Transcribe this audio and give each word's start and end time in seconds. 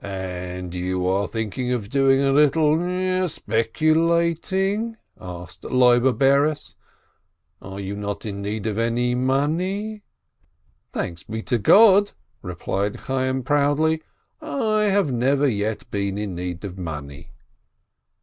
"And 0.00 0.74
you 0.74 1.06
are 1.06 1.26
thinking 1.26 1.72
of 1.72 1.88
doing 1.88 2.20
a 2.20 2.32
little 2.32 3.26
speculating?" 3.30 4.98
asked 5.18 5.62
Loibe 5.64 6.18
Bares. 6.18 6.76
"Are 7.62 7.80
you 7.80 7.96
not 7.96 8.26
in 8.26 8.42
need 8.42 8.66
of 8.66 8.76
any 8.76 9.14
money?" 9.14 10.02
"Thanks 10.92 11.22
be 11.22 11.42
to 11.44 11.56
God," 11.56 12.10
replied 12.42 13.06
Chayyim, 13.06 13.42
proudly, 13.42 14.02
"I 14.42 14.82
have 14.90 15.12
never 15.12 15.48
yet 15.48 15.90
been 15.90 16.18
in 16.18 16.34
need 16.34 16.62
of 16.66 16.76
money." 16.76 17.30